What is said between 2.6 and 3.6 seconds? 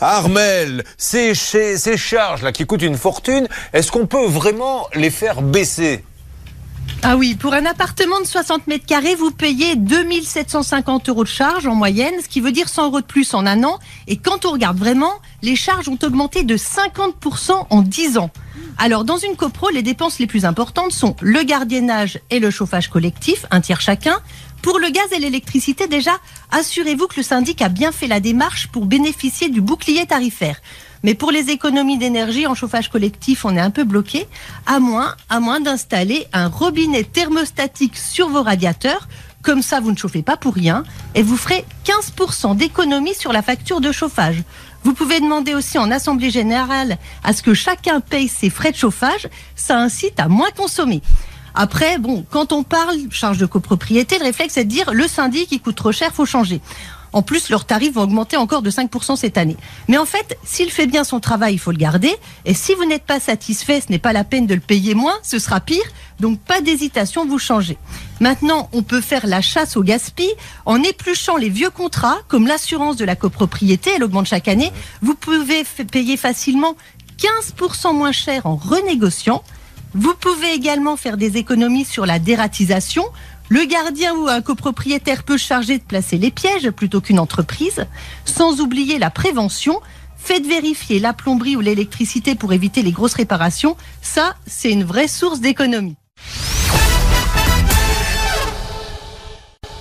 coûtent une fortune,